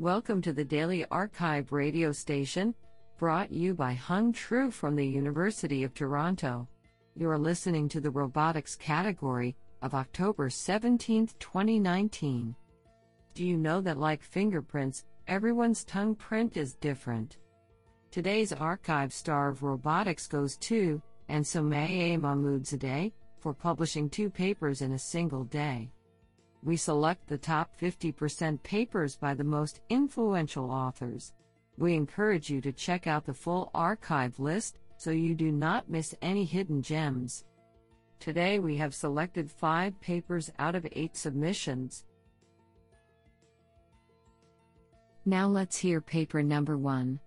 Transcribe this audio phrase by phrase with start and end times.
[0.00, 2.74] Welcome to the Daily Arxiv radio station,
[3.18, 6.66] brought you by Hung Tru from the University of Toronto.
[7.14, 12.56] You're listening to the robotics category of October 17, 2019.
[13.34, 17.36] Do you know that, like fingerprints, everyone's tongue print is different?
[18.10, 24.98] Today's archive star of robotics goes to Ansomeye Mahmoodzadeh for publishing two papers in a
[24.98, 25.90] single day
[26.62, 31.32] we select the top 50% papers by the most influential authors.
[31.78, 36.14] We encourage you to check out the full archive list so you do not miss
[36.20, 37.44] any hidden gems.
[38.18, 42.04] Today we have selected five papers out of eight submissions.
[45.24, 47.18] Now let's hear paper number one.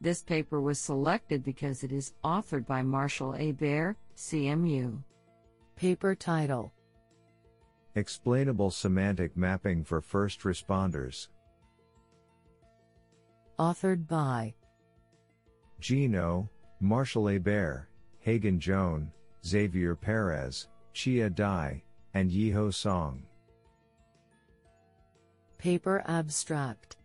[0.00, 5.02] This paper was selected because it is authored by Martial Hebert, CMU.
[5.76, 6.72] Paper title
[7.96, 11.28] Explainable Semantic Mapping for First Responders.
[13.58, 14.52] Authored by
[15.80, 19.08] Gino, Martial Hebert, Hae-Gon Jeon,
[19.46, 23.22] Xavier Perez, Chia Dai, and Yeeho Song.
[25.56, 26.98] Paper Abstract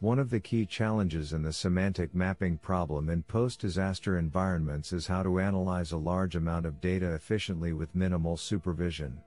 [0.00, 5.22] One of the key challenges in the semantic mapping problem in post-disaster environments is how
[5.22, 9.20] to analyze a large amount of data efficiently with minimal supervision.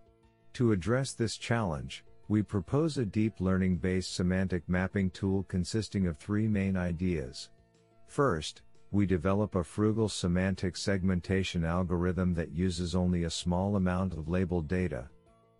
[0.53, 6.17] To address this challenge, we propose a deep learning based semantic mapping tool consisting of
[6.17, 7.49] three main ideas.
[8.07, 14.27] First, we develop a frugal semantic segmentation algorithm that uses only a small amount of
[14.27, 15.09] labeled data.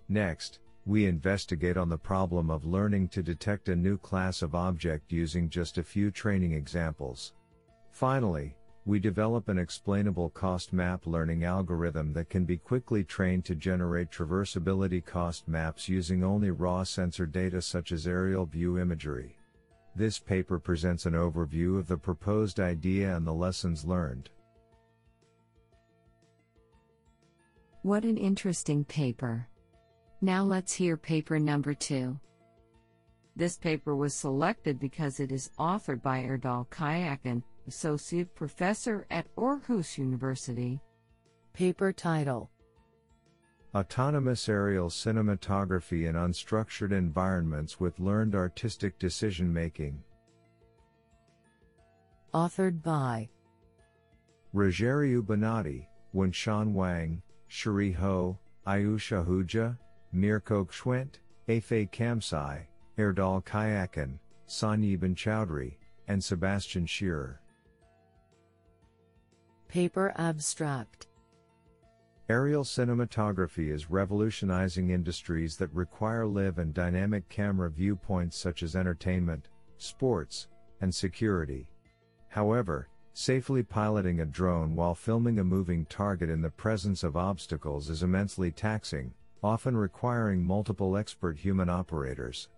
[0.09, 5.12] Next, we investigate on the problem of learning to detect a new class of object
[5.12, 7.34] using just a few training examples.
[7.92, 13.54] Finally, we develop an explainable cost map learning algorithm that can be quickly trained to
[13.54, 19.38] generate traversability cost maps using only raw sensor data such as aerial view imagery.
[19.96, 24.30] This paper presents an overview of the proposed idea and the lessons learned.
[27.84, 29.47] What an interesting paper.
[30.22, 32.20] Now let's hear paper number two.
[33.36, 39.97] This paper was selected because it is authored by Erdal Kayacan, Associate Professor at Aarhus
[39.97, 40.81] University.
[41.53, 42.49] Paper title
[43.73, 50.03] Autonomous Aerial Cinematography in Unstructured Environments with Learned Artistic Decision Making.
[52.33, 53.29] Authored by
[54.53, 59.78] Rogério Bonatti, Wenshan Wang, Cherie Ho, Aayush Ahuja,
[60.11, 61.16] Mirko Gschwindt,
[61.47, 62.66] Efe Camci,
[62.97, 65.75] Erdal Kayacan, Sanjiban Choudhury,
[66.07, 67.39] and Sebastian Scherer.
[69.72, 71.08] Paper Abstract
[72.28, 79.48] Aerial cinematography is revolutionizing industries that require live and dynamic camera viewpoints such as entertainment,
[79.78, 80.50] sports,
[80.82, 81.70] and security.
[82.28, 87.90] However, safely piloting a drone while filming a moving target in the presence of obstacles
[87.90, 92.50] is immensely taxing, often requiring multiple expert human operators.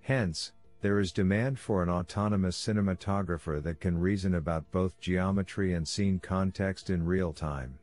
[0.00, 0.52] Hence,
[0.84, 6.18] there is demand for an autonomous cinematographer that can reason about both geometry and scene
[6.18, 7.78] context in real time.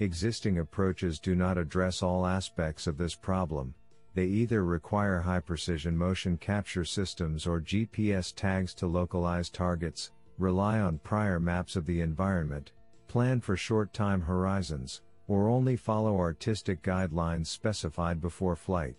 [0.00, 3.72] Existing approaches do not address all aspects of this problem.
[4.14, 10.80] They either require high precision motion capture systems or GPS tags to localize targets, rely
[10.80, 12.72] on prior maps of the environment,
[13.06, 18.96] plan for short time horizons, or only follow artistic guidelines specified before flight.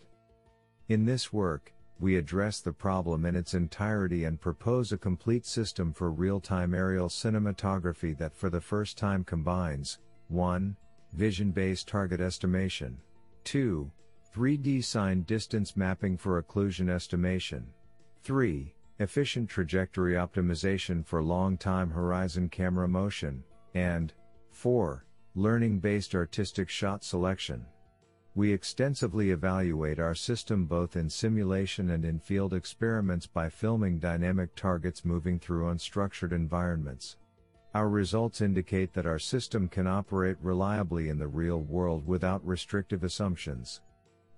[0.88, 5.94] In this work, we address the problem in its entirety and propose a complete system
[5.94, 10.76] for real-time aerial cinematography that for the first time combines 1.
[11.14, 12.98] Vision-based target estimation
[13.44, 13.90] 2.
[14.36, 17.68] 3D signed distance mapping for occlusion estimation
[18.24, 18.74] 3.
[19.00, 23.44] Efficient trajectory optimization for long-time horizon camera motion,
[23.76, 24.14] and
[24.52, 25.06] 4.
[25.36, 27.66] Learning-based artistic shot selection.
[28.36, 34.56] We extensively evaluate our system both in simulation and in field experiments by filming dynamic
[34.56, 37.18] targets moving through unstructured environments.
[37.76, 43.04] Our results indicate that our system can operate reliably in the real world without restrictive
[43.04, 43.82] assumptions.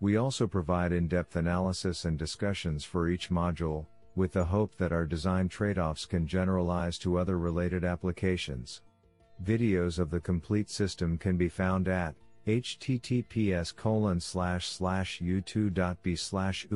[0.02, 3.86] We also provide in-depth analysis and discussions for each module,
[4.16, 8.82] with the hope that our design trade-offs can generalize to other related applications.
[9.44, 12.16] Videos of the complete system can be found at
[12.48, 16.68] https colon slash slash youtu.be slash.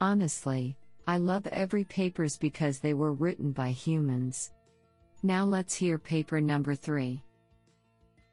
[0.00, 0.76] Honestly,
[1.06, 4.52] I love every papers because they were written by humans.
[5.22, 7.22] Now let's hear paper number 3.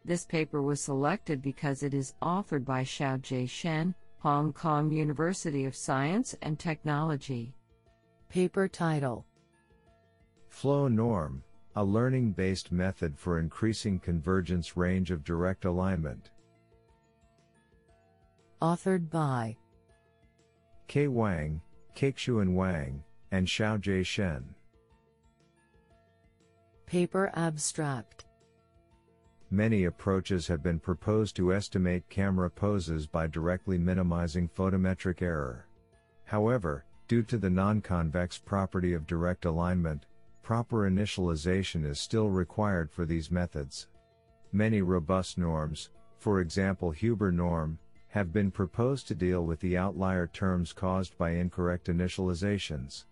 [0.03, 5.75] This paper was selected because it is authored by Shaojie Shen, Hong Kong University of
[5.75, 7.55] Science and Technology.
[8.29, 9.25] Paper title
[10.49, 11.43] Flow Norm,
[11.75, 16.31] a learning based method for increasing convergence range of direct alignment.
[18.61, 19.57] Authored by
[20.87, 21.07] K.
[21.07, 21.61] Wang,
[21.95, 24.55] Kaixuan Wang, and Shaojie Shen.
[26.85, 28.25] Paper abstract
[29.51, 35.67] Many approaches have been proposed to estimate camera poses by directly minimizing photometric error.
[36.23, 40.05] However, due to the non-convex property of direct alignment,
[40.45, 43.87] proper initialization is still required for these methods.
[44.51, 45.89] Many robust norms,
[46.19, 51.31] for example Huber norm, have been proposed to deal with the outlier terms caused by
[51.31, 53.05] incorrect initializations.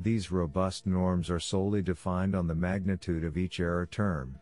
[0.00, 4.36] These robust norms are solely defined on the magnitude of each error term.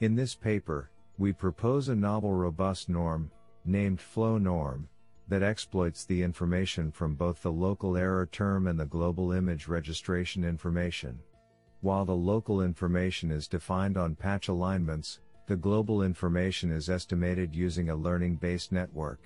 [0.00, 3.30] In this paper, we propose a novel robust norm,
[3.64, 4.88] named flow norm,
[5.28, 10.42] that exploits the information from both the local error term and the global image registration
[10.42, 11.20] information.
[11.80, 17.88] While the local information is defined on patch alignments, the global information is estimated using
[17.88, 19.20] a learning based network.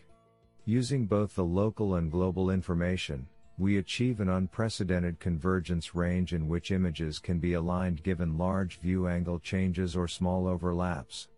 [0.67, 3.27] Using both the local and global information,
[3.57, 9.09] we achieve an unprecedented convergence range in which images can be aligned given large view
[9.09, 11.29] angle changes or small overlaps.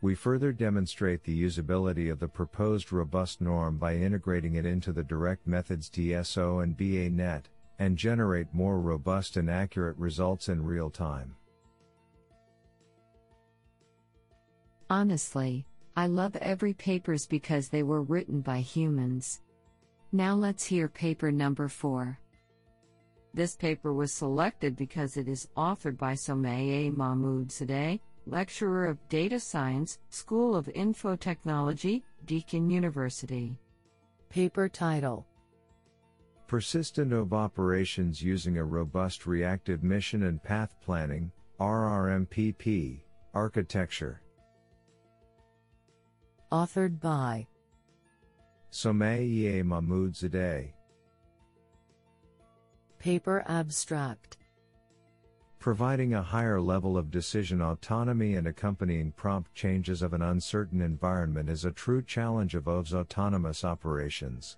[0.00, 5.02] We further demonstrate the usability of the proposed robust norm by integrating it into the
[5.02, 7.44] direct methods DSO and BANet,
[7.78, 11.34] and generate more robust and accurate results in real time.
[14.90, 15.66] Honestly,
[15.96, 19.42] I love every papers because they were written by humans.
[20.12, 22.18] Now let's hear paper number 4.
[23.34, 29.98] This paper was selected because it is authored by Somaya Mahmoodzadeh, lecturer of data science,
[30.08, 33.58] School of Infotechnology, Deakin University.
[34.30, 35.26] Paper title
[36.48, 41.30] Persistent AUV operations using a robust reactive mission and path planning,
[41.60, 43.02] RRMPP,
[43.34, 44.22] architecture.
[46.50, 47.46] Authored by
[48.72, 50.72] Somaya Mahmoodzadeh.
[52.98, 54.38] Paper abstract
[55.58, 61.50] Providing a higher level of decision autonomy and accompanying prompt changes of an uncertain environment
[61.50, 64.56] is a true challenge of AUV's autonomous operations.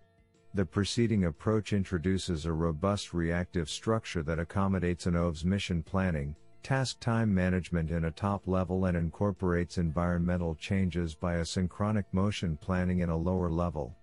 [0.53, 6.99] The preceding approach introduces a robust reactive structure that accommodates an AUV's mission planning, task
[6.99, 12.99] time management in a top level and incorporates environmental changes by a synchronic motion planning
[12.99, 13.95] in a lower level.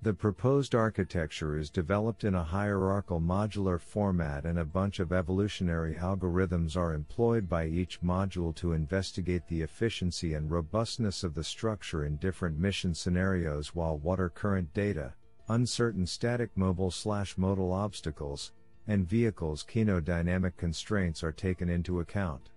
[0.00, 5.94] The proposed architecture is developed in a hierarchical modular format and a bunch of evolutionary
[5.94, 12.04] algorithms are employed by each module to investigate the efficiency and robustness of the structure
[12.04, 15.14] in different mission scenarios while water current data,
[15.48, 18.52] uncertain static mobile slash modal obstacles,
[18.86, 22.50] and vehicles kinodynamic constraints are taken into account.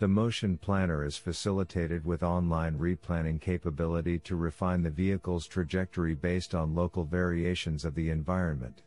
[0.00, 6.54] The motion planner is facilitated with online replanning capability to refine the vehicle's trajectory based
[6.54, 8.82] on local variations of the environment.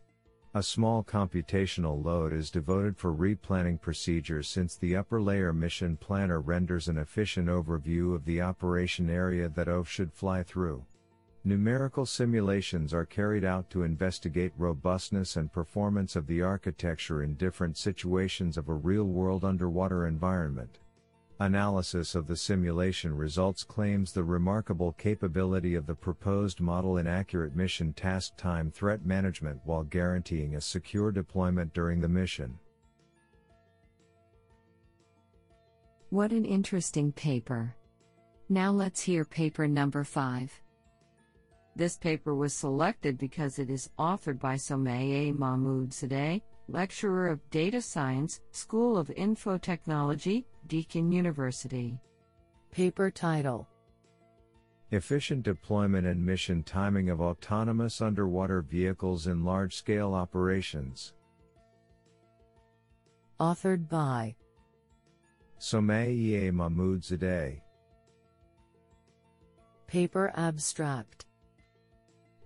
[0.53, 6.41] A small computational load is devoted for replanning procedures since the upper layer mission planner
[6.41, 10.83] renders an efficient overview of the operation area that AUV should fly through.
[11.47, 17.77] Numerical simulations are carried out to investigate robustness and performance of the architecture in different
[17.77, 20.79] situations of a real world underwater environment.
[21.39, 27.55] Analysis of the simulation results claims the remarkable capability of the proposed model in accurate
[27.55, 32.60] mission task time threat management while guaranteeing a secure deployment during the mission.
[36.10, 37.74] What an interesting paper.
[38.50, 40.62] Now let's hear paper number 5.
[41.77, 48.41] This paper was selected because it is authored by Somaya Mahmoodzadeh, lecturer of data science,
[48.50, 52.00] School of Infotechnology, Deakin University.
[52.72, 53.67] Paper title
[54.89, 61.13] Efficient deployment and mission timing of autonomous underwater vehicles in large scale operations.
[63.39, 64.36] Authored by
[65.60, 67.62] Somaya Mahmoodzadeh.
[69.86, 71.26] Paper abstract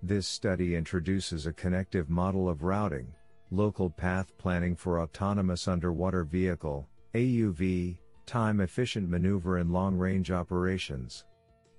[0.03, 3.13] This study introduces a connective model of routing,
[3.51, 11.25] local path planning for autonomous underwater vehicle, AUV, time efficient maneuver in long range operations.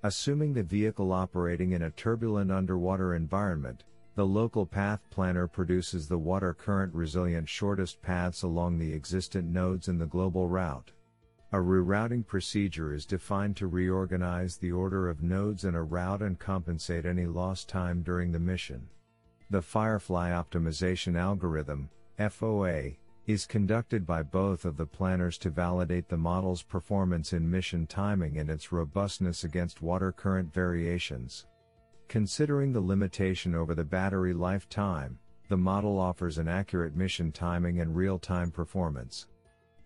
[0.04, 3.82] Assuming the vehicle operating in a turbulent underwater environment,
[4.14, 9.88] the local path planner produces the water current resilient shortest paths along the existent nodes
[9.88, 10.92] in the global route.
[11.54, 16.38] A rerouting procedure is defined to reorganize the order of nodes in a route and
[16.38, 18.88] compensate any lost time during the mission.
[19.50, 26.16] The Firefly Optimization Algorithm, FOA, is conducted by both of the planners to validate the
[26.16, 31.44] model's performance in mission timing and its robustness against water current variations.
[32.08, 35.18] Considering the limitation over the battery lifetime,
[35.50, 39.26] the model offers an accurate mission timing and real time performance.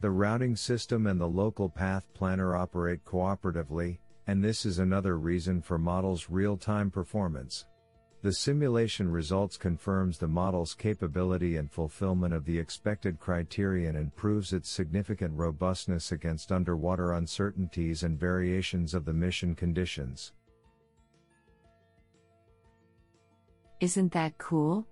[0.01, 5.63] The routing system and the local path planner operate cooperatively, and this is another reason
[5.63, 7.65] for model's real time performance.
[8.23, 14.53] The simulation results confirms the model's capability and fulfillment of the expected criterion and proves
[14.53, 20.33] its significant robustness against underwater uncertainties and variations of the mission conditions.
[23.81, 24.87] Isn't that cool?